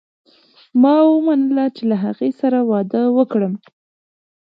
[0.81, 3.53] ما ومنله چې له هغه سره واده وکړم.